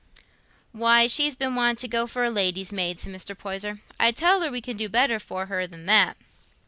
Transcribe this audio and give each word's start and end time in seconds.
"Why, 0.71 1.05
she's 1.05 1.35
been 1.35 1.53
wanting 1.53 1.75
to 1.75 1.87
go 1.87 2.07
for 2.07 2.23
a 2.23 2.31
lady's 2.31 2.71
maid," 2.71 2.99
said 2.99 3.13
Mr. 3.13 3.37
Poyser. 3.37 3.81
"I 3.99 4.09
tell 4.11 4.41
her 4.41 4.49
we 4.49 4.59
can 4.59 4.75
do 4.75 4.89
better 4.89 5.19
for 5.19 5.45
her 5.45 5.67
nor 5.67 5.77
that." 5.77 6.17